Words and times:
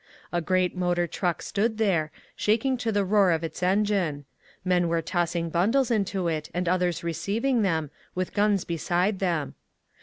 A 0.31 0.41
great 0.41 0.75
motor 0.75 1.05
truck 1.05 1.43
stood 1.43 1.77
there, 1.77 2.11
shaking 2.35 2.75
to 2.77 2.91
the 2.91 3.05
roar 3.05 3.29
of 3.29 3.43
its 3.43 3.61
engine. 3.61 4.25
Men 4.65 4.87
were 4.87 4.99
tossing 4.99 5.51
bundles 5.51 5.91
into 5.91 6.27
it, 6.27 6.49
and 6.55 6.67
others 6.67 7.03
receiving 7.03 7.61
them, 7.61 7.91
with 8.15 8.33
guns 8.33 8.63
beside 8.65 9.19
them. 9.19 9.53